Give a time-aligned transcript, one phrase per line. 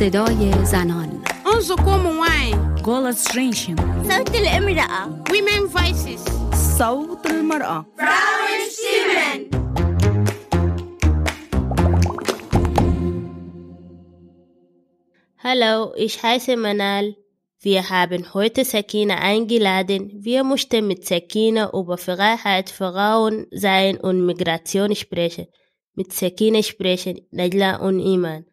[0.00, 1.22] صدای زنان
[1.54, 3.76] انظركم واي Golas Женщин.
[4.08, 6.30] صوت الامرأة women voices
[6.78, 7.86] صوت المرأة
[15.38, 17.16] Hallo, ich heiße Manal.
[17.60, 20.10] Wir haben heute Sakina eingeladen.
[20.14, 25.46] Wir möchten mit Sakina über Freiheit, Frauen sein und Migration sprechen.
[25.94, 28.44] Mit Sakina sprechen Najla und Iman.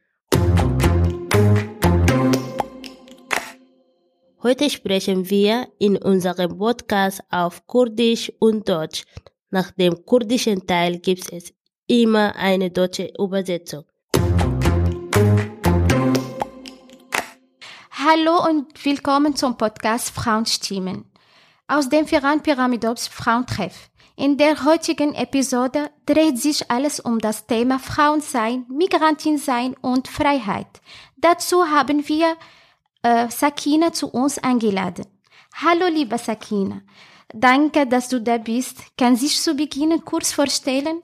[4.40, 9.02] Heute sprechen wir in unserem Podcast auf Kurdisch und Deutsch.
[9.50, 11.52] Nach dem kurdischen Teil gibt es
[11.88, 13.84] immer eine deutsche Übersetzung.
[17.90, 21.10] Hallo und willkommen zum Podcast Frauenstimmen
[21.66, 23.90] aus dem Verein Pyramidops Frauentreff.
[24.14, 30.80] In der heutigen Episode dreht sich alles um das Thema Frauensein, Migrantinsein und Freiheit.
[31.16, 32.36] Dazu haben wir
[33.02, 35.06] äh, Sakina zu uns eingeladen.
[35.54, 36.82] Hallo liebe Sakina,
[37.32, 38.78] danke, dass du da bist.
[38.96, 41.00] Kann sich zu Beginn kurz vorstellen?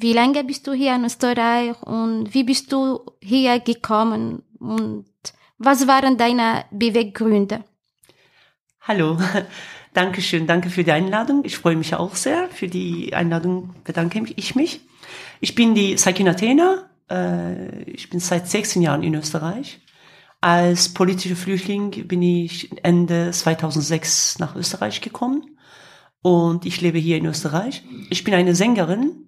[0.00, 5.06] Wie lange bist du hier in Österreich und wie bist du hier gekommen und
[5.58, 7.64] was waren deine Beweggründe?
[8.82, 9.18] Hallo,
[9.92, 11.44] danke schön, danke für die Einladung.
[11.44, 12.48] Ich freue mich auch sehr.
[12.48, 14.80] Für die Einladung bedanke ich mich.
[15.40, 16.88] Ich bin die Sakina Tena.
[17.10, 19.80] Äh, Ich bin seit 16 Jahren in Österreich.
[20.40, 25.58] Als politischer Flüchtling bin ich Ende 2006 nach Österreich gekommen
[26.22, 27.82] und ich lebe hier in Österreich.
[28.10, 29.26] Ich bin eine Sängerin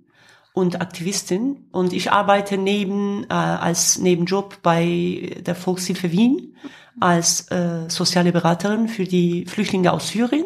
[0.53, 6.55] und Aktivistin und ich arbeite neben äh, als Nebenjob bei der Volkshilfe Wien
[7.01, 10.45] als äh, soziale Beraterin für die Flüchtlinge aus Syrien.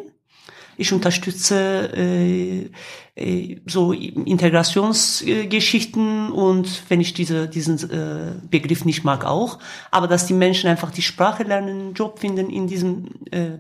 [0.77, 2.71] Ich unterstütze äh,
[3.17, 10.27] äh, so Integrationsgeschichten und wenn ich diese, diesen äh, Begriff nicht mag auch, aber dass
[10.27, 13.53] die Menschen einfach die Sprache lernen, einen Job finden, in diesem äh,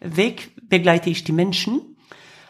[0.00, 1.96] Weg begleite ich die Menschen.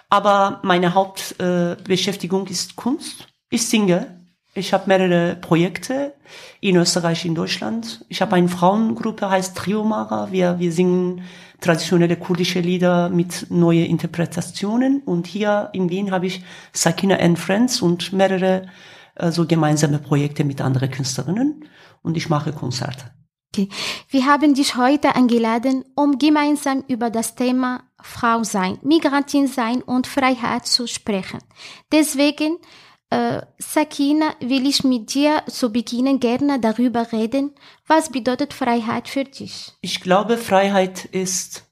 [0.08, 3.26] Aber meine Hauptbeschäftigung äh, ist Kunst.
[3.48, 4.21] Ich singe.
[4.54, 6.14] Ich habe mehrere Projekte
[6.60, 8.04] in Österreich, in Deutschland.
[8.08, 10.30] Ich habe eine Frauengruppe, heißt Triomara.
[10.30, 11.22] Wir, wir singen
[11.60, 15.02] traditionelle kurdische Lieder mit neuen Interpretationen.
[15.06, 18.66] Und hier in Wien habe ich Sakina and Friends und mehrere
[19.14, 21.64] äh, so gemeinsame Projekte mit anderen Künstlerinnen.
[22.02, 23.10] Und ich mache Konzerte.
[23.54, 23.68] Okay.
[24.08, 30.06] Wir haben dich heute eingeladen, um gemeinsam über das Thema Frau sein, Migrantin sein und
[30.06, 31.38] Freiheit zu sprechen.
[31.92, 32.58] Deswegen,
[33.12, 37.52] äh, Sakina, will ich mit dir zu Beginn gerne darüber reden,
[37.86, 39.72] was bedeutet Freiheit für dich?
[39.82, 41.70] Ich glaube, Freiheit ist,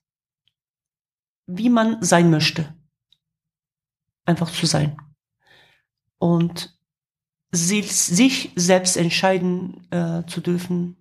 [1.47, 2.75] wie man sein möchte.
[4.27, 4.99] Einfach zu sein.
[6.19, 6.79] Und
[7.53, 10.97] sich selbst entscheiden äh, zu dürfen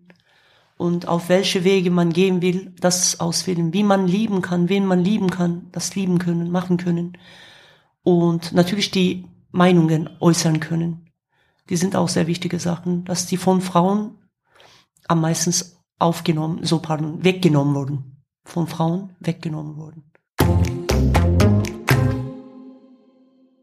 [0.78, 5.04] und auf welche Wege man gehen will, das auswählen, wie man lieben kann, wen man
[5.04, 7.18] lieben kann, das lieben können, machen können.
[8.04, 10.93] Und natürlich die Meinungen äußern können.
[11.69, 14.19] Die sind auch sehr wichtige Sachen, dass die von Frauen
[15.09, 15.53] am meisten
[15.99, 17.99] aufgenommen, so pardon, weggenommen wurden.
[18.45, 20.03] Von Frauen weggenommen wurden.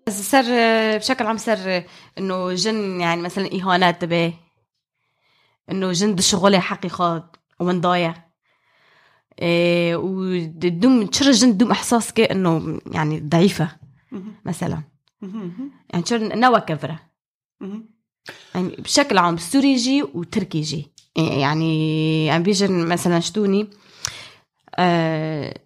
[0.09, 0.46] صار
[0.97, 1.84] بشكل عام صار
[2.18, 4.34] انه جن يعني مثلا اهانات به
[5.72, 8.13] انه جن بالشغل حقيقة ومن ضايع
[9.41, 13.69] إيه ودوم تشر الجن دوم احساس كي انه يعني ضعيفة
[14.46, 14.84] مثلا
[15.22, 17.00] يعني شغل نوا كفرة
[18.54, 23.71] يعني بشكل عام سوري جي وتركي جي يعني عم بيجن مثلا شتوني
[24.75, 25.60] آه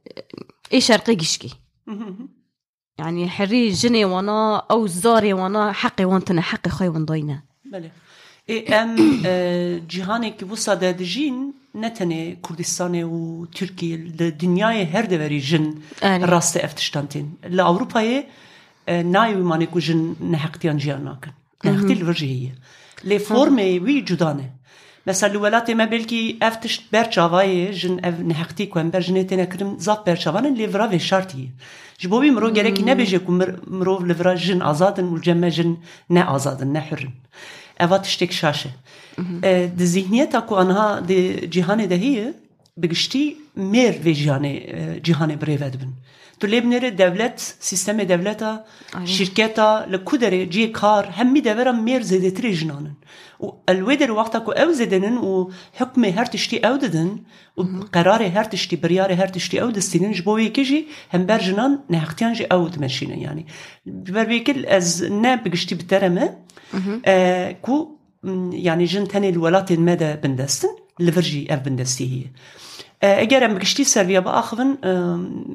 [0.72, 1.50] اي شرقي قشكي.
[2.98, 7.90] يعني حري جني وأنا أو زاري وأنا حقي وانتنا حقي خوي ونضينا بلى
[8.50, 13.96] إي أم آه، جهانك وصا جين نتني كردستان و تركي
[14.30, 17.34] دنياي هر دوري جن راست افتشتانتين.
[17.44, 18.26] لاوروباي
[18.87, 20.01] نایو مانی کو جن
[20.33, 21.31] نحقتیان جیان ناکن
[21.65, 22.51] نحقتی الورجیه
[23.03, 24.49] لفورمه وی جدانه
[25.07, 29.99] مثلا الولات ما بلکی افتشت برچاوای جن اف نحقتی کن بر جنه تنه کرم زاف
[30.07, 31.47] برچاوان لیورا و شرطیه
[31.97, 35.77] جبوبی مرو گرکی نبیجه کو مر- مرو لیورا جن آزادن و جمع جن
[36.09, 37.11] نه آزادن نه حرن
[37.81, 38.69] اوا تشتك شاشة
[39.43, 42.33] آه، دي ذهنيتا كو انها دي جهاني ده هي
[42.82, 45.92] بگشتی میر و جهانه جهانه بریود بن.
[46.40, 48.60] تو لب نره دولت سیستم دولتا
[49.04, 52.96] شرکتا لکودره جی کار همی دورا میر زده تری جنانن
[53.40, 57.10] و الویدر وقتا که أو زدنن و حکم هر تشتی أو ددن
[57.56, 57.62] و
[57.92, 62.44] قرار هر تشتی بریار هر تشتی أو دستینن جبوی کجی هم بر جنان نهختیان جی
[62.52, 63.46] أو دمشینن یعنی
[63.86, 66.26] بر بیکل از نه بگشتی بترمه
[67.04, 67.74] آه، کو
[68.52, 70.68] يعني جن تاني الولاتين المدى بندستن
[71.00, 72.30] li virjî ev bin destê heye.
[73.00, 74.78] Eger em giştî serviya biaxivin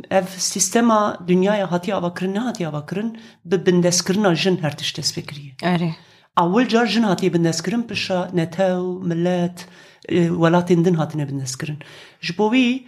[0.09, 5.55] ev sîstema dünyaya hatiye avakirin ne hatiye avakirin bi bindestkirina jin her tişt dest pêkiriye.
[5.61, 5.91] Erê.
[6.35, 9.67] Awil car jin hatiye bindestkirin pişa netew, millet,
[10.09, 11.79] welatên din hatine bindestkirin.
[12.21, 12.83] Ji bo wî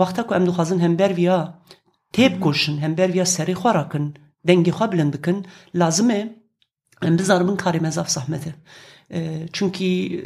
[0.00, 1.58] wexta ku em dixwazin hemberviya
[2.12, 4.14] têb koşin, hemberviya serê xwe rakin,
[4.48, 6.28] dengê xwe bilind bikin, lazim ê
[7.02, 9.46] em bizaribin karê mezaf zahmet e.
[9.52, 10.22] Çünkî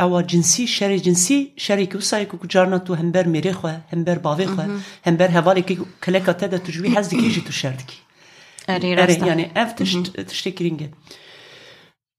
[0.00, 4.04] اوا جنسی شری جنسی شری که وسای که جارنا تو هم بر میری خو هم
[4.04, 4.62] بر باوی خو
[5.06, 7.98] هم بر حوالی که کلکا تدا تجوی حز دیگه جی تو شردکی
[8.68, 10.88] اري Ere, راستا yani ev tischt, tischt geringe.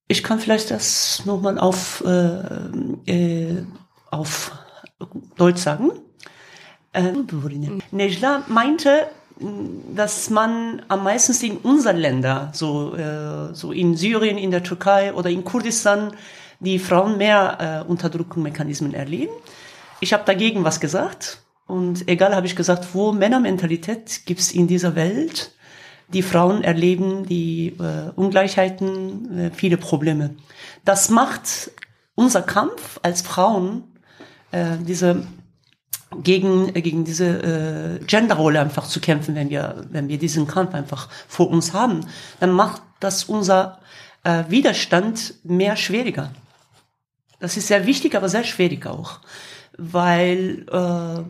[0.07, 3.65] Ich kann vielleicht das nochmal auf, äh, äh,
[4.09, 4.51] auf
[5.37, 5.91] Deutsch sagen.
[6.93, 7.11] Äh,
[7.91, 9.07] Nejla meinte,
[9.39, 14.63] mh, dass man am meisten in unseren Ländern, so, äh, so in Syrien, in der
[14.63, 16.13] Türkei oder in Kurdistan,
[16.62, 19.32] die Frauen mehr äh, Unterdrückungsmechanismen erleben.
[20.00, 21.38] Ich habe dagegen was gesagt.
[21.66, 25.52] Und egal habe ich gesagt, wo Männermentalität gibt's in dieser Welt,
[26.08, 30.34] die Frauen erleben die äh, Ungleichheiten, äh, viele Probleme.
[30.84, 31.70] Das macht
[32.14, 33.84] unser Kampf als Frauen,
[34.50, 35.26] äh, diese
[36.22, 40.74] gegen, äh, gegen diese äh, Genderrolle einfach zu kämpfen, wenn wir, wenn wir diesen Kampf
[40.74, 42.06] einfach vor uns haben,
[42.40, 43.78] dann macht das unser
[44.24, 46.32] äh, Widerstand mehr schwieriger.
[47.42, 49.18] Das ist sehr wichtig, aber sehr schwierig auch.
[49.76, 51.24] Weil äh,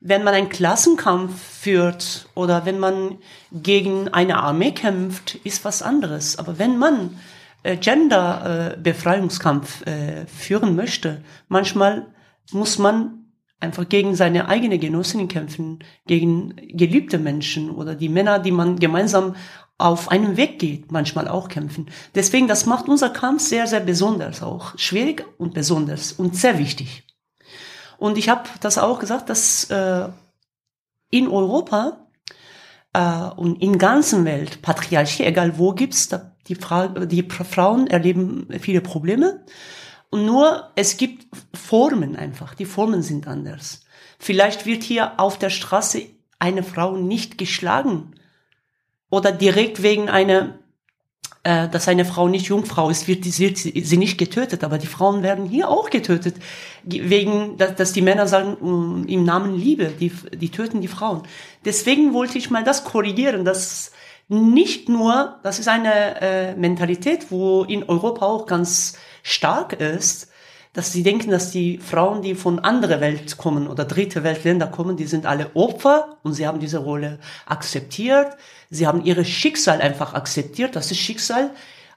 [0.00, 3.18] wenn man einen Klassenkampf führt oder wenn man
[3.52, 6.36] gegen eine Armee kämpft, ist was anderes.
[6.36, 7.16] Aber wenn man
[7.62, 12.08] äh, Gender-Befreiungskampf äh, führen möchte, manchmal
[12.50, 13.26] muss man
[13.60, 19.36] einfach gegen seine eigene Genossinnen kämpfen, gegen geliebte Menschen oder die Männer, die man gemeinsam
[19.78, 21.90] auf einem Weg geht, manchmal auch kämpfen.
[22.14, 24.78] Deswegen, das macht unser Kampf sehr, sehr besonders auch.
[24.78, 27.04] Schwierig und besonders und sehr wichtig.
[27.98, 30.08] Und ich habe das auch gesagt, dass äh,
[31.10, 32.06] in Europa
[32.92, 38.48] äh, und in ganzen Welt Patriarchie, egal wo gibt's, da die, Fra die Frauen erleben
[38.60, 39.44] viele Probleme.
[40.10, 42.54] Und nur es gibt Formen einfach.
[42.54, 43.84] Die Formen sind anders.
[44.18, 46.02] Vielleicht wird hier auf der Straße
[46.38, 48.14] eine Frau nicht geschlagen
[49.12, 50.54] oder direkt wegen einer
[51.44, 54.64] äh, dass eine Frau nicht Jungfrau ist, wird, sie sie nicht getötet.
[54.64, 56.36] Aber die Frauen werden hier auch getötet.
[56.84, 61.24] Wegen, dass, dass die Männer sagen, um, im Namen Liebe, die, die töten die Frauen.
[61.64, 63.92] Deswegen wollte ich mal das korrigieren, dass
[64.28, 70.31] nicht nur, das ist eine äh, Mentalität, wo in Europa auch ganz stark ist,
[70.72, 74.96] dass sie denken, dass die Frauen, die von anderer Welt kommen oder dritte Weltländer kommen,
[74.96, 78.36] die sind alle Opfer und sie haben diese Rolle akzeptiert.
[78.70, 80.74] Sie haben ihre Schicksal einfach akzeptiert.
[80.74, 81.50] Das ist Schicksal.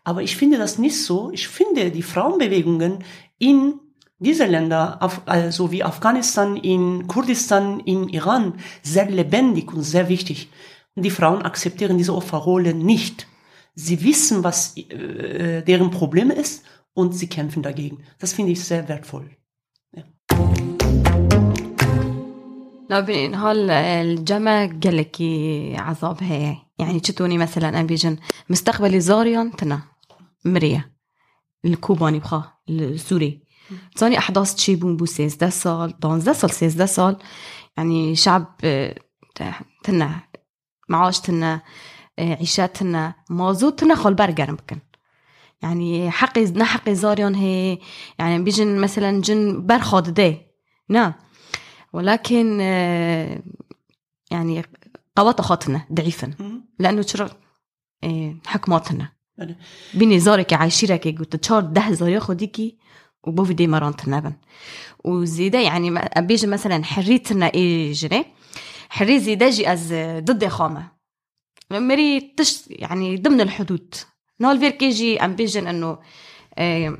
[0.04, 1.32] Aber ich finde das nicht so.
[1.32, 3.04] Ich finde die Frauenbewegungen
[3.40, 3.80] in
[4.20, 10.50] diese Länder, also wie Afghanistan, in Kurdistan, in Iran, sehr lebendig und sehr wichtig.
[10.96, 13.28] Und die Frauen akzeptieren diese Opferrolle nicht.
[13.74, 16.64] Sie wissen, was äh, deren Problem ist
[17.00, 17.98] und sie kämpfen dagegen.
[18.22, 19.30] Das finde ich sehr wertvoll.
[22.90, 25.06] لو بنهال الجمع قال
[25.80, 28.18] عذاب؟ هي يعني تشتوني مثلا امبيجن
[28.50, 29.82] مستقبلي زاريان تنا.
[30.46, 30.92] مريا.
[31.66, 32.54] الكوباني بخا.
[32.70, 33.42] السوري.
[33.98, 35.94] ثاني أحداث تشي بون بو 16 سال.
[36.00, 37.18] 12 سال 16 سال.
[37.78, 38.56] يعني شعب
[39.84, 40.22] تنا.
[40.90, 41.62] معاش تنا.
[42.20, 43.14] آه، عيشات تنا.
[43.96, 44.80] خل برقر بكن
[45.66, 47.78] يعني حقي نحقي زاريان هي
[48.20, 50.38] يعني بيجن مثلا جن برخاد دي
[50.90, 51.14] نعم
[51.94, 53.44] ولكن آه،
[54.32, 54.64] يعني
[55.16, 56.32] قوات أخواتنا ضعيفا
[56.80, 57.30] لأنه ترى
[58.04, 59.12] آه، حكماتنا.
[59.94, 62.78] بيني زارك عايشيرك قلت تشار ده زاري خديكي
[63.28, 64.34] وبوفي دي مرانتنا بن
[65.04, 68.26] وزيدا يعني بيجي مثلا حريتنا إيه جري
[68.90, 70.92] حري زيدا جي أز ضد خامة
[71.72, 73.96] مري تش يعني ضمن الحدود.
[74.42, 76.00] نول فيركيجي ام بيجن إنه
[76.58, 76.98] آه،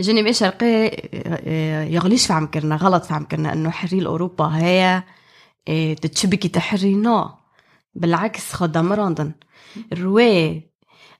[0.00, 5.02] جنب شرقي آه، آه، يغليش في عمكرنا غلط في عمكرنا إنه حري اوروبا هي
[5.94, 7.30] تتشبكي تحري نو.
[7.94, 9.32] بالعكس خد مراندن
[9.92, 10.70] الرواية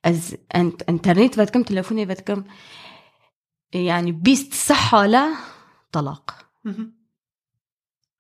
[0.05, 0.37] از
[0.88, 2.45] إنترنت فاتكم تليفوني فاتكم
[3.73, 5.35] يعني بيست صحة لا
[5.93, 6.35] طلاق.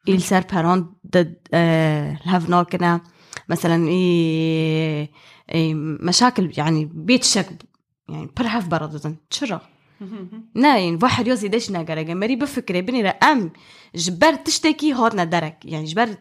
[0.06, 1.20] il ser parent de
[1.54, 3.00] euh, l'avenir
[3.48, 5.10] مثلا إيه
[5.50, 7.48] إيه، مشاكل يعني بيتشك
[8.08, 9.60] يعني برحف برضه چرا
[10.54, 13.50] نه این و يوزي دش نگرگه مری بفکره بینی رأ
[13.94, 16.16] جبر تشتكي هاتنا درك يعني جبر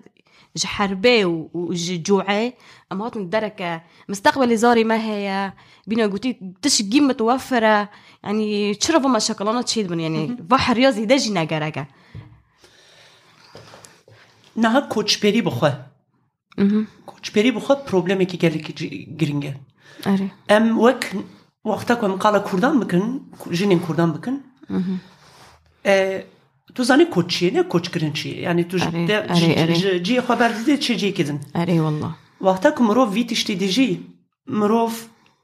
[0.56, 2.54] جحربة وجوعة.
[2.92, 5.54] أما هاتنا درك مستقبل زاري ما هي؟
[5.88, 7.90] بينا قوتي تش قيمة متوفرة
[8.24, 10.04] يعني تشرب ما شكلنا تشيد بني.
[10.04, 11.88] يعني بحر يوزي دجي ناقرقة
[14.56, 15.89] نها كوتش بيري بخواه
[17.07, 18.73] کوچبری بخواه پروبلمی که گلی که
[19.21, 19.55] گرینگه
[20.07, 21.03] أري ام وك
[21.65, 23.21] وقتك ام قال كردان بكن
[23.59, 24.35] جنين كردان بكن
[25.87, 26.23] اه
[26.75, 29.75] تو زانی کوچیه نه کوچ کرن چیه یعنی تو آره، ده- آره، جی- آره.
[29.75, 33.91] جی- جی خبر دیده چه جی کدن أري والله وقتا که مروف وی تشتی دیجی
[34.47, 34.95] مروف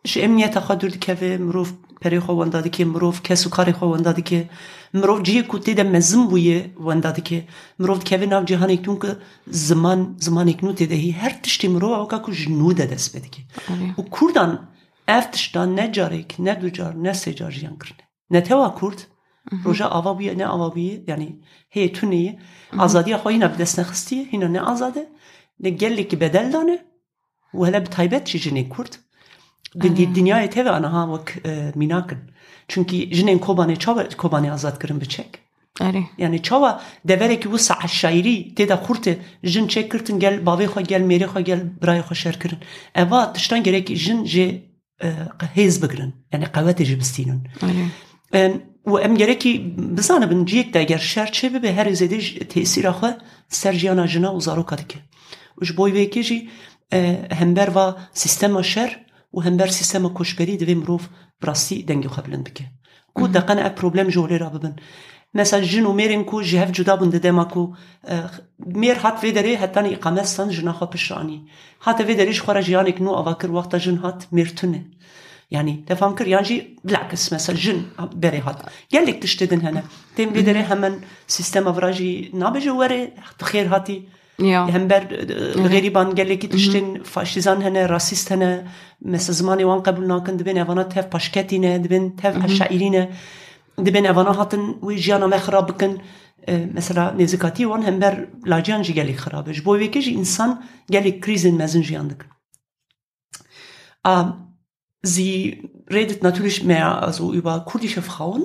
[0.06, 1.72] ش امنیت خود دور که مروف
[2.05, 4.49] پری خو وندادی که مروف کسو کاری خو وندادی که
[4.93, 7.47] مروف جی کوتی ده مزم بویه وندادی که
[7.79, 11.11] مروف که ناو جهان اکنون که زمان زمان اکنون تیده هی.
[11.11, 13.95] هر تشتی مروف اوکا که جنوده دست بده که آره.
[13.99, 14.67] و کردان
[15.07, 19.07] افتشتان نه جارک نه دو جار نه سه جار جیان کرنه نه توا کرد
[19.63, 22.37] روژا آوا بیه نه آوا بیه یعنی هی تونیه
[22.77, 25.07] آزادی خواهی نه بدست نخستیه هینا نه آزاده.
[25.59, 26.79] نه گلی که بدل دانه.
[27.53, 29.04] و هلا بتایبت چی جنه کرد
[29.81, 30.51] dinjaje ah.
[30.51, 32.17] teve ana havak e, minakin.
[32.67, 35.29] Çünkü jinin kobanê çawa kobanê azad kirin biçek.
[35.79, 36.03] Erê.
[36.17, 41.01] Yani çawa deverekî wisa şaîrî tê de xurtê jin çek kirtin gel bavê xwe gel
[41.01, 42.57] mêrê xwe gel birayê xwe şer kirin.
[42.95, 44.61] Eva tiştan gerekî jin jê
[45.03, 45.07] e,
[45.55, 46.15] hêz bigirin.
[46.31, 47.47] Yani qewetê e jî bistînin.
[48.85, 53.17] و em gerekî bizanibin ciyek de eger şer çê bibe her êzêdê ji tesîra xwe
[53.49, 54.99] ser jiyana jina û zaroka dike.
[55.61, 56.47] Ji bo wê
[57.29, 59.04] hember va sistema şer
[59.35, 61.07] و هم بر سیستم کشکری دوی مروف
[61.41, 62.65] براستی دنگی خواه بلند بکه
[63.13, 64.75] کو دقن اک پروبلم جولی را ببن.
[65.35, 67.73] مثلا جنو میرین کو جهف جدا بنده دیما کو
[68.59, 71.47] میر حت ویدری حتان إقامة سان جنا خواه پشانی
[71.79, 74.85] حتا ویدری شخورا جیان اکنو آواکر وقتا جن هات میر تونه
[75.51, 79.83] یعنی يعني دفعه کرد یعنی جی بلکس مثلا جن بری حد گلک تشتیدن هنه
[80.15, 80.93] تیم ویدری همین
[81.27, 83.11] سیستم افراجی نابجه وره
[83.41, 84.07] خیر حتی
[84.39, 88.67] يا hember e, geriban gelekî tiştên faşîzan hene rasîst hene
[89.01, 93.11] mesela zimanê wan qebul nakin dibên evana tev paşketîne dibên tev eşaîrîne
[93.77, 96.01] dibên evana hatin wî jiyana me xirab bikin.
[96.47, 101.23] E, mesela nêzîkatî wan hember laciyan jî gelek xirab ji bo wêkê jî insan gelek
[101.23, 102.29] krîzên mezin jiyan dikin.
[104.07, 104.27] Ähm,
[105.03, 108.43] sie redet natürlich mehr also über kurdische Frauen,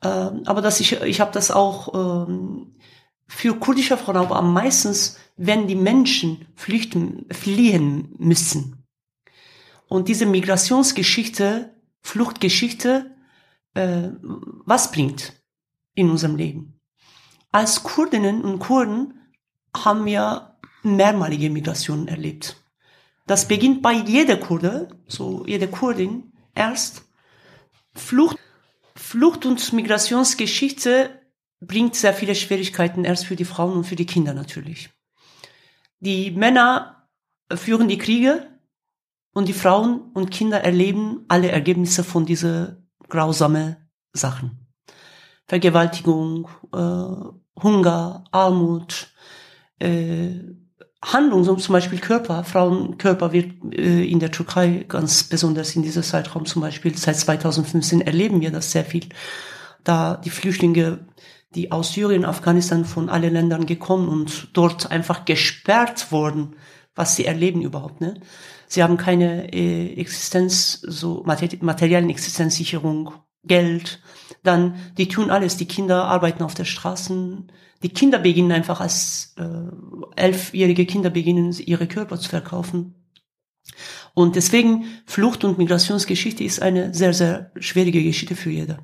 [0.00, 1.78] aber das ich, ich habe das auch
[3.28, 8.84] für kurdische Frauen, aber am meistens, wenn die Menschen flüchten, fliehen müssen.
[9.86, 13.14] Und diese Migrationsgeschichte, Fluchtgeschichte,
[13.74, 14.08] äh,
[14.64, 15.34] was bringt
[15.94, 16.80] in unserem Leben?
[17.52, 19.14] Als Kurdinnen und Kurden
[19.76, 22.62] haben wir mehrmalige Migrationen erlebt.
[23.26, 27.02] Das beginnt bei jeder Kurde, so jede Kurdin erst.
[27.94, 28.38] Flucht,
[28.94, 31.17] Flucht und Migrationsgeschichte
[31.60, 34.90] bringt sehr viele Schwierigkeiten erst für die Frauen und für die Kinder natürlich.
[36.00, 37.08] Die Männer
[37.52, 38.46] führen die Kriege
[39.32, 44.68] und die Frauen und Kinder erleben alle Ergebnisse von diese grausame Sachen.
[45.46, 49.12] Vergewaltigung, äh, Hunger, Armut,
[49.78, 50.40] äh,
[51.00, 56.02] Handlung, so zum Beispiel Körper, Frauenkörper wird äh, in der Türkei ganz besonders in diesem
[56.02, 59.08] Zeitraum zum Beispiel seit 2015 erleben wir das sehr viel,
[59.84, 61.06] da die Flüchtlinge,
[61.54, 66.56] die aus Syrien, Afghanistan von allen Ländern gekommen und dort einfach gesperrt wurden,
[66.94, 68.20] was sie erleben überhaupt, ne?
[68.66, 73.12] Sie haben keine äh, Existenz, so mater materiellen Existenzsicherung,
[73.44, 74.02] Geld,
[74.42, 77.50] dann die tun alles, die Kinder arbeiten auf der Straßen,
[77.82, 82.94] die Kinder beginnen einfach als äh, elfjährige Kinder beginnen ihre Körper zu verkaufen.
[84.14, 88.78] Und deswegen Flucht- und Migrationsgeschichte ist eine sehr, sehr schwierige Geschichte für jeder.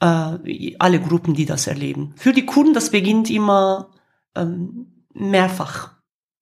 [0.00, 2.14] Äh, alle Gruppen, die das erleben.
[2.16, 3.90] Für die Kurden, das beginnt immer
[4.34, 5.92] ähm, mehrfach.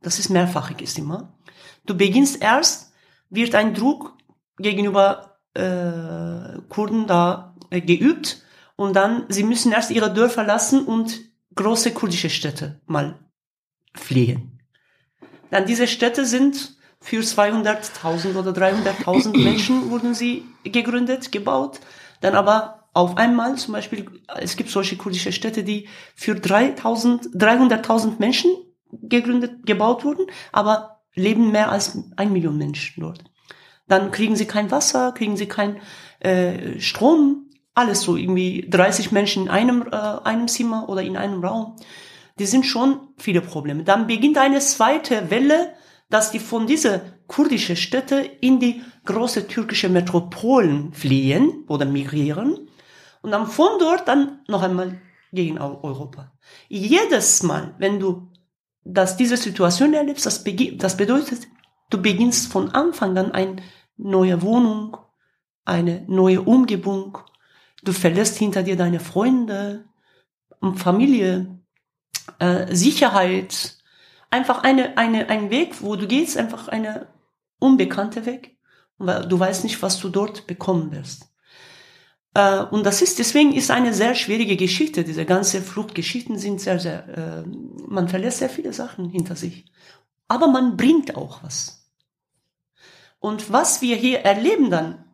[0.00, 1.36] Das ist mehrfachig ist immer.
[1.84, 2.92] Du beginnst erst,
[3.30, 4.16] wird ein Druck
[4.58, 8.44] gegenüber äh, Kurden da äh, geübt
[8.76, 11.20] und dann, sie müssen erst ihre Dörfer lassen und
[11.56, 13.18] große kurdische Städte mal
[13.94, 14.60] fliehen.
[15.50, 21.80] Dann diese Städte sind für 200.000 oder 300.000 Menschen wurden sie gegründet, gebaut.
[22.20, 24.06] Dann aber auf einmal zum Beispiel,
[24.40, 25.86] es gibt solche kurdische Städte, die
[26.16, 28.50] für 3.000, 300.000 Menschen
[28.90, 33.22] gegründet, gebaut wurden, aber leben mehr als ein Million Menschen dort.
[33.86, 35.80] Dann kriegen sie kein Wasser, kriegen sie kein
[36.18, 41.44] äh, Strom, alles so irgendwie 30 Menschen in einem, äh, einem Zimmer oder in einem
[41.44, 41.76] Raum.
[42.40, 43.84] Die sind schon viele Probleme.
[43.84, 45.72] Dann beginnt eine zweite Welle,
[46.10, 52.68] dass die von diese kurdische Städte in die große türkische Metropolen fliehen oder migrieren
[53.22, 55.00] und dann von dort dann noch einmal
[55.32, 56.32] gegen Europa.
[56.68, 58.28] Jedes Mal, wenn du
[58.88, 60.42] dass diese Situation erlebst, das,
[60.76, 61.46] das bedeutet,
[61.90, 63.56] du beginnst von Anfang an eine
[63.96, 64.96] neue Wohnung,
[65.64, 67.18] eine neue Umgebung,
[67.84, 69.84] du verlässt hinter dir deine Freunde,
[70.76, 71.60] Familie,
[72.38, 73.76] äh, Sicherheit,
[74.30, 77.08] einfach eine, eine, ein Weg, wo du gehst, einfach eine
[77.58, 78.56] unbekannte Weg,
[78.96, 81.30] weil du weißt nicht, was du dort bekommen wirst.
[82.38, 85.02] Äh, und das ist, deswegen ist eine sehr schwierige Geschichte.
[85.02, 87.48] Diese ganze Fluchtgeschichten sind sehr, sehr, äh,
[87.88, 89.64] man verlässt sehr viele Sachen hinter sich.
[90.28, 91.90] Aber man bringt auch was.
[93.18, 95.04] Und was wir hier erleben dann,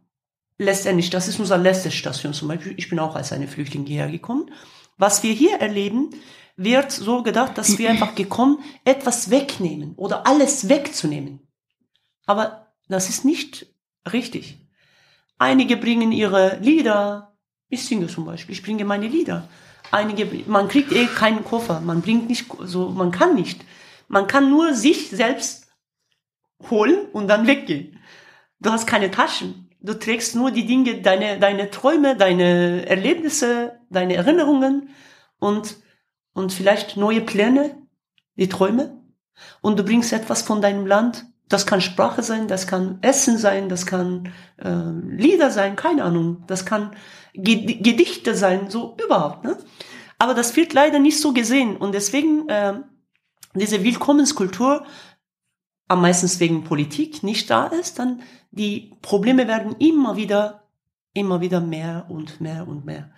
[0.59, 4.11] letztendlich, das ist unsere letzte Station zum Beispiel, ich bin auch als eine Flüchtling hierher
[4.11, 4.51] gekommen.
[4.99, 6.11] Was wir hier erleben,
[6.57, 11.41] wird so gedacht, dass wir einfach gekommen, etwas wegnehmen oder alles wegzunehmen.
[12.27, 13.67] Aber das ist nicht
[14.13, 14.64] richtig.
[15.39, 17.37] Einige bringen ihre Lieder.
[17.69, 18.55] Ich singe zum Beispiel.
[18.55, 19.49] Ich bringe meine Lieder.
[19.91, 21.81] Einige, man kriegt eh keinen Koffer.
[21.81, 23.65] Man bringt nicht, so, man kann nicht.
[24.09, 25.69] Man kann nur sich selbst
[26.71, 28.01] holen und dann weggehen.
[28.61, 29.71] Du hast keine Taschen.
[29.81, 34.89] Du trägst nur die Dinge, deine, deine Träume, deine Erlebnisse, deine Erinnerungen
[35.39, 35.77] und,
[36.33, 37.77] und vielleicht neue Pläne,
[38.37, 39.03] die Träume.
[39.61, 41.27] Und du bringst etwas von deinem Land.
[41.49, 46.45] Das kann Sprache sein, das kann Essen sein, das kann äh, Lieder sein, keine Ahnung.
[46.47, 46.97] Das kann
[47.35, 49.45] Ge Gedichte sein, so überhaupt.
[49.45, 49.59] Ne?
[50.19, 51.77] Aber das wird leider nicht so gesehen.
[51.77, 52.75] Und deswegen äh,
[53.55, 54.85] diese Willkommenskultur
[55.89, 60.65] am meisten wegen Politik nicht da ist, dann die Probleme werden immer wieder,
[61.13, 63.11] immer wieder mehr und mehr und mehr.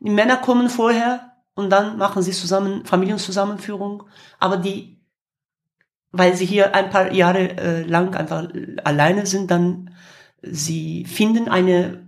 [0.00, 4.04] Die Männer kommen vorher und dann machen sie zusammen Familienzusammenführung,
[4.38, 5.01] aber die,
[6.12, 8.48] weil sie hier ein paar Jahre äh, lang einfach
[8.84, 9.90] alleine sind, dann
[10.42, 12.02] sie finden eine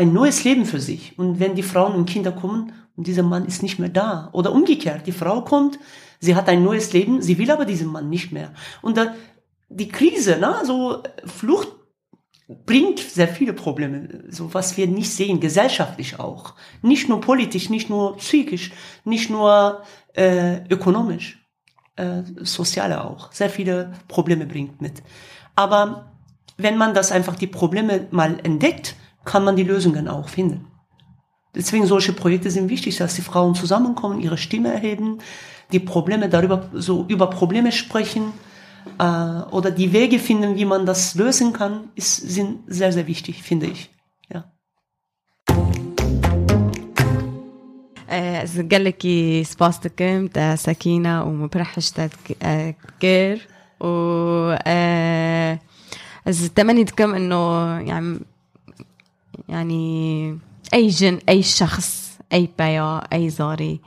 [0.00, 1.18] ein neues Leben für sich.
[1.18, 4.50] Und wenn die Frauen und Kinder kommen und dieser Mann ist nicht mehr da oder
[4.50, 5.78] umgekehrt, die Frau kommt,
[6.20, 8.54] sie hat ein neues Leben, sie will aber diesen Mann nicht mehr.
[8.80, 9.14] Und da,
[9.68, 11.68] die Krise, ne, so Flucht
[12.48, 17.90] bringt sehr viele Probleme, so was wir nicht sehen, gesellschaftlich auch, nicht nur politisch, nicht
[17.90, 18.72] nur psychisch,
[19.04, 19.82] nicht nur
[20.14, 21.39] äh, ökonomisch,
[22.00, 25.02] äh, soziale auch, sehr viele Probleme bringt mit.
[25.54, 26.12] Aber
[26.56, 30.66] wenn man das einfach die Probleme mal entdeckt, kann man die Lösungen auch finden.
[31.54, 35.18] Deswegen solche Projekte sind wichtig, dass die Frauen zusammenkommen, ihre Stimme erheben,
[35.72, 38.32] die Probleme darüber so über Probleme sprechen
[38.98, 39.04] äh,
[39.50, 43.66] oder die Wege finden, wie man das lösen kann, ist, sind sehr sehr wichtig, finde
[43.66, 43.90] ich.
[48.72, 49.06] قال لك
[49.46, 52.08] سباستكم تا سكينة ومبرحش تا
[53.00, 53.48] كير.
[53.80, 55.58] و آه،
[56.54, 58.18] تمنيتكم إنه يعني
[59.48, 60.38] يعني
[60.74, 63.80] أي جن أي شخص أي بيا أي زاري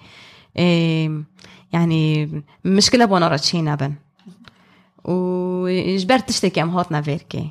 [1.73, 2.29] يعني
[2.65, 3.93] مشكلة بونا رتشينا بن
[5.03, 7.49] وجبرت تشتكي أم هاتنا فيركي.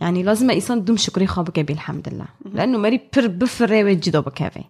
[0.00, 2.26] يعني لازم انسان دوم شكري خابك بالحمد لله.
[2.54, 4.64] لأنه مري بر بفر وجدو بكافي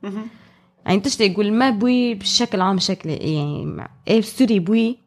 [0.86, 4.98] يعني تشتي يقول ما بوي بشكل عام شكل يعني إيه سوري بوي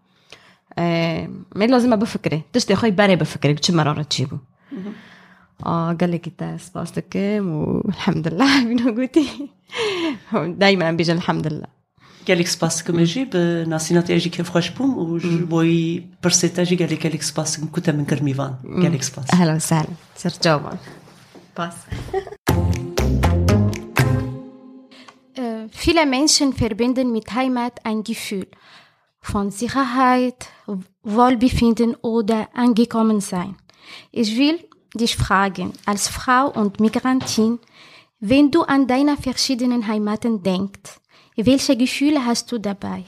[0.77, 2.41] آه ما لازم بفكري.
[2.53, 4.37] تشتي أخوي باري بفكري كتش مرة تجيبو.
[5.65, 8.63] آه قال لي كتا سباستك والحمد لله.
[8.67, 9.49] بينو قوتي
[10.33, 11.67] دايما بيجي الحمد لله.
[12.27, 13.35] قال لك سباستك ما أجيب
[13.67, 18.55] ناسي نتيجي كيف خوش بوم وبوي برسيتاجي قال لك قال لك سباس كنت من كرميفان.
[18.63, 19.87] قال لك سباستك أهلا وسهلا.
[20.15, 20.77] سير جوابا
[21.57, 21.73] باس.
[25.71, 28.47] Viele Menschen verbinden mit Heimat ein Gefühl
[29.21, 30.47] von Sicherheit,
[31.03, 33.55] Wohlbefinden oder angekommen sein.
[34.11, 34.59] Ich will
[34.93, 37.59] dich fragen, als Frau und Migrantin,
[38.19, 40.99] wenn du an deine verschiedenen Heimaten denkst,
[41.35, 43.03] welche Gefühle hast du dabei?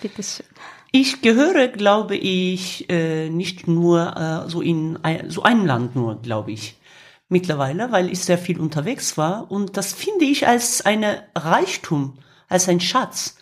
[0.00, 0.46] Bitte schön.
[0.92, 6.20] Ich gehöre, glaube ich, äh, nicht nur äh, so in ein, so ein Land nur,
[6.20, 6.76] glaube ich,
[7.32, 9.50] mittlerweile, weil ich sehr viel unterwegs war.
[9.50, 12.18] Und das finde ich als eine Reichtum,
[12.48, 13.36] als ein Schatz,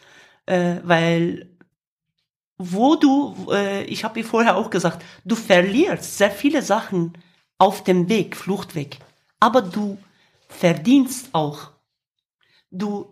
[0.46, 1.50] äh, weil
[2.62, 7.14] wo du, äh, ich habe vorher auch gesagt, du verlierst sehr viele Sachen
[7.56, 8.98] auf dem Weg, Fluchtweg,
[9.38, 9.96] aber du
[10.46, 11.70] verdienst auch,
[12.70, 13.06] du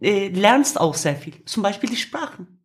[0.00, 2.64] äh, lernst auch sehr viel, zum Beispiel die Sprachen.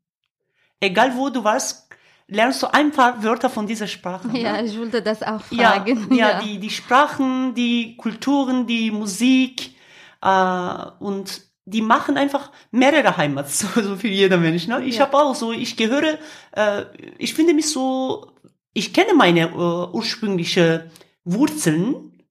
[0.80, 1.87] Egal wo du warst,
[2.28, 4.28] lernst du ein paar Wörter von dieser Sprache.
[4.28, 4.42] ne?
[4.42, 6.14] Ja, ich wollte das auch ja, fragen.
[6.14, 9.76] ja, Die, die Sprachen, die Kulturen, die Musik
[10.22, 14.68] äh, und die machen einfach mehrere Heimat, so, so für jeder Mensch.
[14.68, 14.84] Ne?
[14.86, 15.06] Ich Ja.
[15.06, 16.18] habe auch so, ich gehöre,
[16.52, 16.86] äh,
[17.18, 18.32] ich finde mich so,
[18.74, 20.92] ich kenne meine äh, ursprüngliche
[21.24, 22.24] Wurzeln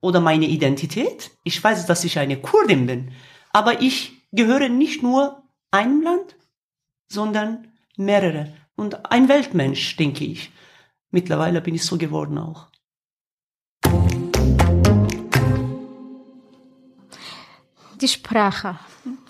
[0.00, 1.30] oder meine Identität.
[1.44, 3.10] Ich weiß, dass ich eine Kurdin bin,
[3.52, 6.36] aber ich gehöre nicht nur einem Land,
[7.08, 8.52] sondern Mehrere.
[8.78, 10.52] Und ein Weltmensch, denke ich.
[11.10, 12.68] Mittlerweile bin ich so geworden auch.
[18.00, 18.78] Die Sprache.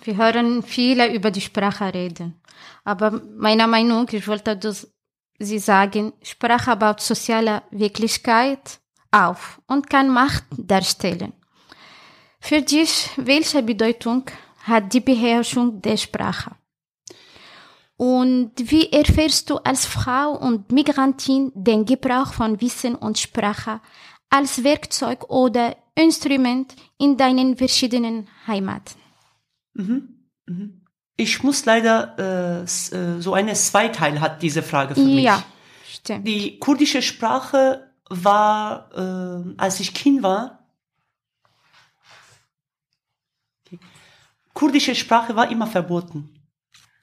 [0.04, 2.42] Wir hören viele über die Sprache reden.
[2.84, 4.60] Aber meiner Meinung, ich wollte
[5.38, 8.80] Sie sagen, Sprache baut soziale Wirklichkeit
[9.10, 11.32] auf und kann Macht darstellen.
[12.38, 14.24] Für dich, welche Bedeutung
[14.64, 16.57] hat die Beherrschung der Sprache?
[17.98, 23.80] Und wie erfährst du als Frau und Migrantin den Gebrauch von Wissen und Sprache
[24.30, 28.94] als Werkzeug oder Instrument in deinen verschiedenen Heimaten?
[31.16, 35.24] Ich muss leider, äh, äh, so eine Zweiteil hat diese Frage für mich.
[35.24, 35.42] Ja,
[35.92, 36.24] stimmt.
[36.28, 40.68] Die kurdische Sprache war, äh, als ich Kind war,
[43.66, 43.80] okay.
[44.54, 46.37] kurdische Sprache war immer verboten.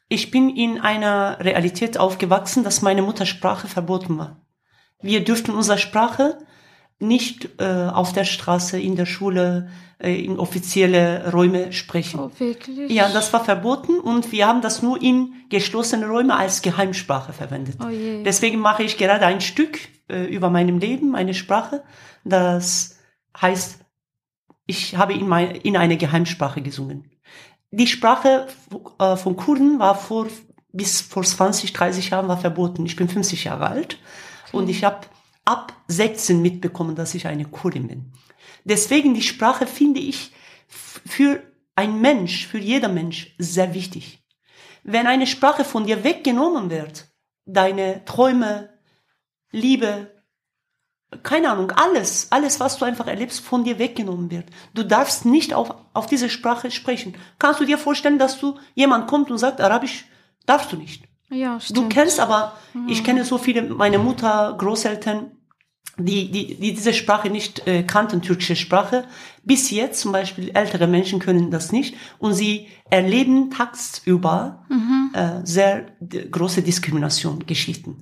[0.08, 4.46] Ich bin in einer Realität aufgewachsen, dass meine Muttersprache verboten war.
[5.02, 6.38] Wir dürften unsere Sprache
[7.00, 12.20] nicht äh, auf der Straße, in der Schule, äh, in offizielle Räume sprechen.
[12.20, 12.92] Oh, wirklich?
[12.92, 17.78] Ja, das war verboten und wir haben das nur in geschlossenen Räumen als Geheimsprache verwendet.
[17.84, 18.24] Oh je.
[18.24, 21.84] Deswegen mache ich gerade ein Stück äh, über meinem Leben, eine Sprache,
[22.24, 22.98] das
[23.40, 23.80] heißt,
[24.68, 27.12] ich habe in, mein, in eine Geheimsprache gesungen.
[27.78, 28.48] Die Sprache
[29.00, 30.28] äh, von Kurden war vor,
[30.72, 32.86] bis vor 20, 30 Jahren war verboten.
[32.86, 33.98] Ich bin 50 Jahre alt
[34.54, 35.08] und ich habe
[35.44, 38.14] ab 16 mitbekommen, dass ich eine Kurdin bin.
[38.64, 40.32] Deswegen die Sprache finde ich
[40.70, 41.44] für
[41.76, 44.24] ein Mensch, für jeder Mensch sehr wichtig.
[44.84, 47.10] Wenn eine Sprache von dir weggenommen wird,
[47.46, 48.70] deine Träume,
[49.52, 50.15] Liebe,
[51.24, 54.46] keine Ahnung, alles, alles, was du einfach erlebst, von dir weggenommen wird.
[54.74, 57.16] Du darfst nicht auf, auf diese Sprache sprechen.
[57.40, 60.06] Kannst du dir vorstellen, dass du, jemand kommt und sagt, Arabisch
[60.46, 61.04] darfst du nicht.
[61.30, 61.94] Ja, Du stimmt.
[61.94, 62.54] kennst aber,
[62.88, 65.32] ich kenne so viele, meine Mutter, Großeltern,
[65.98, 69.06] die, die, die diese Sprache nicht äh, kannten, türkische Sprache.
[69.44, 74.66] Bis jetzt zum Beispiel ältere Menschen können das nicht und sie erleben tagsüber
[75.14, 75.86] äh, sehr
[76.32, 78.02] große Diskrimination, Geschichten.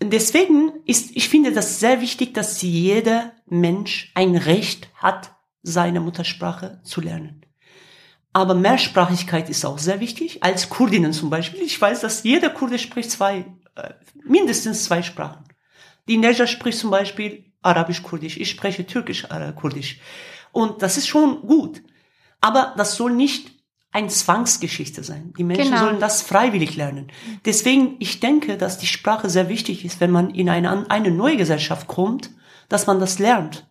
[0.00, 6.80] Deswegen ist, ich finde das sehr wichtig, dass jeder Mensch ein Recht hat, seine Muttersprache
[6.84, 7.44] zu lernen.
[8.32, 10.42] Aber Mehrsprachigkeit ist auch sehr wichtig.
[10.42, 11.62] Als Kurdinnen zum Beispiel.
[11.62, 15.44] Ich weiß, dass jeder Kurde spricht zwei, äh, mindestens zwei Sprachen.
[16.06, 18.36] Die Neja spricht zum Beispiel Arabisch-Kurdisch.
[18.36, 19.98] Ich spreche Türkisch-Kurdisch.
[20.52, 21.82] Und das ist schon gut.
[22.40, 23.57] Aber das soll nicht
[23.90, 25.32] ein Zwangsgeschichte sein.
[25.38, 25.84] Die Menschen Genau.
[25.84, 27.10] sollen das freiwillig lernen.
[27.44, 31.36] Deswegen, ich denke, dass die Sprache sehr wichtig ist, wenn man in eine, eine neue
[31.36, 32.30] Gesellschaft kommt,
[32.68, 33.66] dass man das lernt.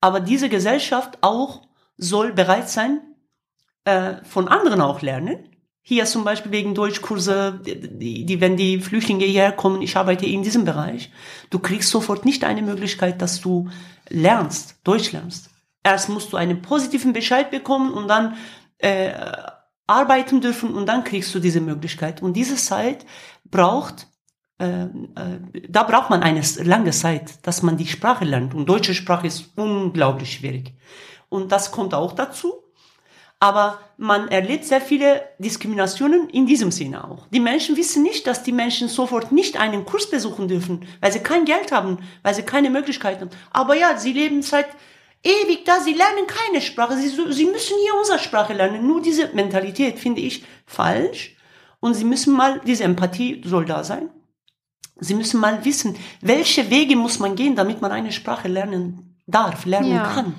[0.00, 1.62] Aber diese Gesellschaft auch
[1.96, 3.00] soll bereit sein,
[3.84, 5.48] äh, von anderen auch lernen.
[5.82, 10.42] Hier zum Beispiel wegen Deutschkurse, die, die, wenn die Flüchtlinge hierher kommen, ich arbeite in
[10.42, 11.10] diesem Bereich,
[11.50, 13.70] du kriegst sofort nicht eine Möglichkeit, dass du
[14.08, 15.50] lernst, Deutsch lernst.
[15.82, 18.36] Erst musst du einen positiven Bescheid bekommen und dann
[18.78, 19.12] äh,
[19.86, 22.22] arbeiten dürfen und dann kriegst du diese Möglichkeit.
[22.22, 23.06] Und diese Zeit
[23.44, 24.06] braucht,
[24.60, 24.88] äh, äh,
[25.68, 28.54] da braucht man eine lange Zeit, dass man die Sprache lernt.
[28.54, 30.74] Und deutsche Sprache ist unglaublich schwierig.
[31.28, 32.64] Und das kommt auch dazu.
[33.40, 37.28] Aber man erlebt sehr viele Diskriminationen in diesem Sinne auch.
[37.28, 41.20] Die Menschen wissen nicht, dass die Menschen sofort nicht einen Kurs besuchen dürfen, weil sie
[41.20, 43.30] kein Geld haben, weil sie keine Möglichkeiten haben.
[43.52, 44.66] Aber ja, sie leben seit
[45.22, 48.86] ewig da, sie lernen keine Sprache, sie, sie müssen hier unsere Sprache lernen.
[48.86, 51.36] Nur diese Mentalität finde ich falsch.
[51.80, 54.10] Und sie müssen mal, diese Empathie soll da sein.
[55.00, 59.64] Sie müssen mal wissen, welche Wege muss man gehen, damit man eine Sprache lernen darf,
[59.64, 60.12] lernen Ja.
[60.12, 60.34] kann.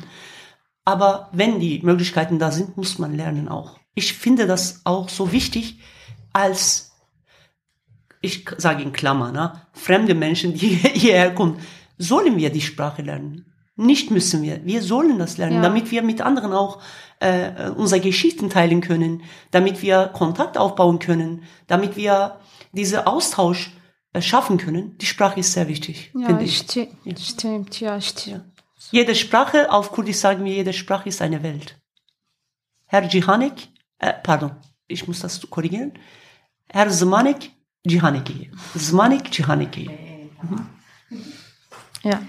[0.83, 3.79] Aber wenn die Möglichkeiten da sind, muss man lernen auch.
[3.95, 5.79] Ich finde das auch so wichtig
[6.33, 6.91] als,
[8.21, 11.59] ich sage in Klammern, ne, fremde Menschen, die hierher kommen,
[11.97, 13.48] sollen wir die Sprache lernen.
[13.79, 14.65] Nicht müssen wir.
[14.65, 15.61] Wir sollen das lernen, Ja.
[15.61, 16.81] damit wir mit anderen auch
[17.21, 22.39] äh, unsere Geschichten teilen können, damit wir Kontakt aufbauen können, damit wir
[22.73, 23.71] diese Austausch
[24.13, 24.97] äh, schaffen können.
[24.97, 26.57] Die Sprache ist sehr wichtig, Ja, finde ich.
[26.57, 28.43] sti stimmt, ja, stimmt.
[28.91, 31.77] Jede Sprache, auf Kurdisch sagen wir, jede Sprache ist eine Welt.
[32.85, 33.57] Herr Cihanek,
[33.99, 34.51] äh, pardon,
[34.87, 35.93] ich muss das korrigieren.
[36.67, 37.51] Herr Zmanek,
[37.87, 38.51] Cihaneki.
[38.77, 39.89] Zmanek, Cihaneki.
[42.03, 42.21] Ja.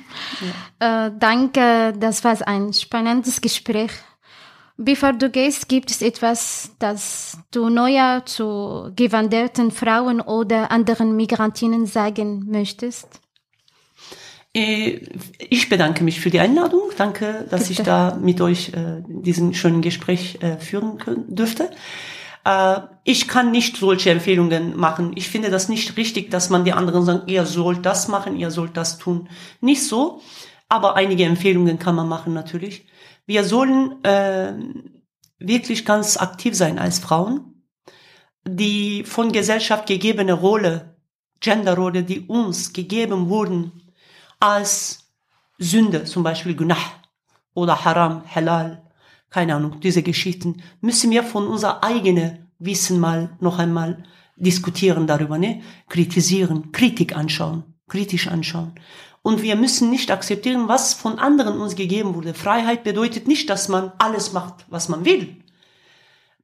[0.78, 3.92] Äh, danke, das war ein spannendes Gespräch.
[4.76, 11.84] Bevor du gehst, gibt es etwas, das du neuer zu gewanderten Frauen oder anderen Migrantinnen
[11.84, 13.20] sagen möchtest?
[14.54, 15.00] Äh,
[15.38, 16.80] Ich bedanke mich für die Einladung.
[16.96, 17.90] Danke, dass ich Bitte.
[17.90, 21.70] da mit euch äh, diesen schönen Gespräch äh, führen können, dürfte.
[22.44, 25.12] Äh, ich kann nicht solche Empfehlungen machen.
[25.14, 28.50] Ich finde das nicht richtig, dass man die anderen sagt, ihr sollt das machen, ihr
[28.50, 29.28] sollt das tun.
[29.60, 30.20] Nicht so,
[30.68, 32.86] aber einige Empfehlungen kann man machen natürlich.
[33.26, 34.54] Wir sollen äh,
[35.38, 37.64] wirklich ganz aktiv sein als Frauen.
[38.46, 40.96] Die von Gesellschaft gegebene Rolle,
[41.40, 43.92] Genderrolle, die uns gegeben wurden
[44.38, 45.10] als
[45.58, 46.76] Sünde, zum Beispiel Gunah
[47.52, 48.89] oder Haram, Halal,
[49.30, 54.04] keine Ahnung, diese Geschichten, müssen wir von unser eigene Wissen mal noch einmal
[54.36, 55.62] diskutieren darüber, ne?
[55.88, 58.74] Kritisieren, Kritik anschauen, kritisch anschauen.
[59.22, 62.34] Und wir müssen nicht akzeptieren, was von anderen uns gegeben wurde.
[62.34, 65.36] Freiheit bedeutet nicht, dass man alles macht, was man will.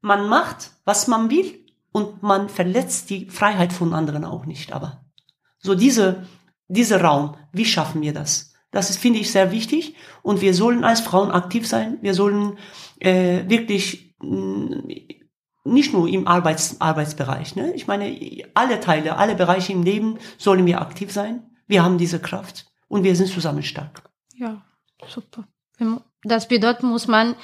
[0.03, 4.73] Man macht, was man will und man verletzt die Freiheit von anderen auch nicht.
[4.73, 5.05] Aber
[5.59, 6.27] so diese,
[6.69, 8.53] dieser Raum, wie schaffen wir das?
[8.77, 9.95] Das ist, finde ich, sehr wichtig.
[10.23, 11.99] Und wir sollen als Frauen aktiv sein.
[12.03, 12.59] Wir sollen
[13.01, 14.83] äh, wirklich mh,
[15.65, 17.57] nicht nur im Arbeits Arbeitsbereich.
[17.57, 17.73] Ne?
[17.75, 18.07] Ich meine,
[18.55, 21.43] alle Teile, alle Bereiche im Leben sollen wir aktiv sein.
[21.67, 24.03] Wir haben diese Kraft und wir sind zusammen stark.
[24.37, 24.63] Ja,
[25.09, 25.45] super.
[26.23, 27.35] Das bedeutet, muss man,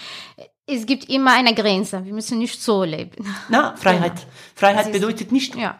[0.67, 2.05] es gibt immer eine Grenze.
[2.05, 3.27] Wir müssen nicht so leben.
[3.49, 4.15] Na, Freiheit.
[4.15, 4.27] Genau.
[4.55, 5.79] Freiheit ist- bedeutet nicht, Ja.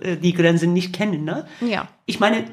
[0.00, 1.24] äh, die Grenzen nicht kennen.
[1.24, 1.46] Ne?
[1.60, 1.88] Ja.
[2.06, 2.44] Ich meine,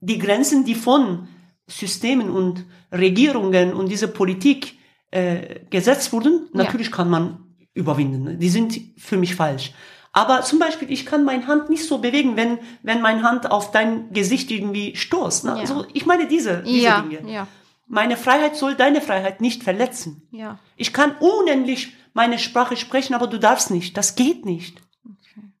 [0.00, 1.28] die Grenzen, die von
[1.66, 4.78] Systemen und Regierungen und dieser Politik
[5.10, 6.62] äh, gesetzt wurden, Ja.
[6.64, 7.38] natürlich kann man
[7.74, 8.38] überwinden.
[8.38, 9.72] Die sind für mich falsch.
[10.12, 13.70] Aber zum Beispiel, ich kann meine Hand nicht so bewegen, wenn, wenn meine Hand auf
[13.70, 15.44] dein Gesicht irgendwie stoßt.
[15.44, 15.50] Ne?
[15.50, 15.56] Ja.
[15.58, 17.30] Also, ich meine diese, diese Ja, Dinge.
[17.30, 17.46] ja,
[17.86, 20.22] Meine Freiheit soll deine Freiheit nicht verletzen.
[20.32, 20.58] ja.
[20.76, 23.96] Ich kann unendlich meine Sprache sprechen, aber du darfst nicht.
[23.96, 24.80] Das geht nicht.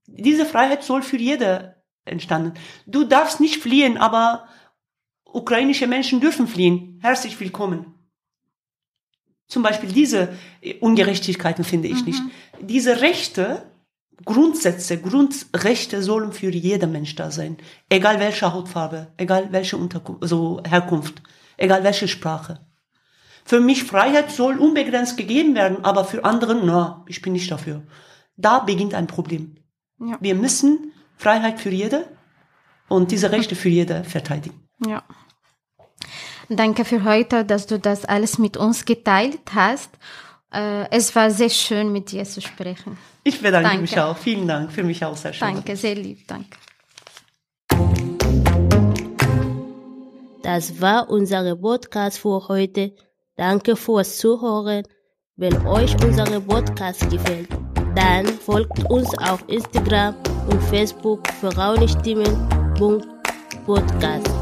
[0.06, 2.54] Diese Freiheit soll für jeder entstanden.
[2.86, 4.48] Du darfst nicht fliehen, aber
[5.32, 6.98] ukrainische Menschen dürfen fliehen.
[7.02, 7.94] Herzlich willkommen.
[9.48, 12.20] Zum Beispiel diese äh, Ungerechtigkeiten finde ich nicht.
[12.60, 13.62] Diese Rechte,
[14.24, 17.58] Grundsätze, Grundrechte sollen für jeder Mensch da sein.
[17.88, 21.22] Egal welche Hautfarbe, egal welche Unterkunft, so Herkunft,
[21.56, 22.66] egal welche Sprache.
[23.44, 27.84] Für mich Freiheit soll unbegrenzt gegeben werden, aber für andere, na, ich bin nicht dafür.
[28.36, 29.56] Da beginnt ein Problem.
[30.00, 30.18] Ja.
[30.20, 32.08] Wir müssen Freiheit für jede
[32.88, 34.65] und diese Rechte für jede verteidigen.
[34.84, 35.02] Ja.
[36.48, 39.90] Danke für heute, dass du das alles mit uns geteilt hast.
[40.52, 42.96] Äh, es war sehr schön, mit dir zu sprechen.
[43.24, 43.82] Ich bedanke Danke.
[43.82, 44.16] mich auch.
[44.16, 44.70] Vielen Dank.
[44.70, 45.54] Für mich auch sehr schön.
[45.54, 46.56] Danke, sehr lieb, danke.
[50.42, 52.94] Das war unser Podcast für heute.
[53.34, 54.84] Danke fürs Zuhören.
[55.34, 57.48] Wenn euch unser Podcast gefällt,
[57.96, 60.14] dann folgt uns auf Instagram
[60.48, 64.35] und Facebook Frauenstimmen.podcast.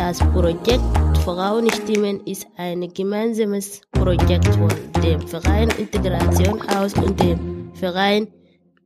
[0.00, 0.80] Das Projekt
[1.24, 4.70] Frauenstimmen ist ein gemeinsames Projekt von
[5.04, 8.26] dem Verein Integration Haus und dem Verein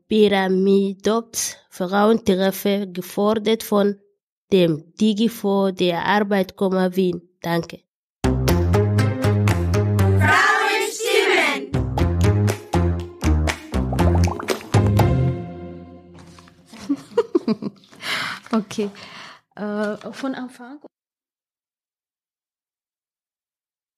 [0.08, 3.94] Pyramidops Frauentreffer gefordert von
[4.52, 7.22] dem Digifo der Arbeitkomma Wien.
[7.40, 7.78] Danke.
[18.52, 18.88] Okay.
[19.56, 20.80] Äh, von Anfang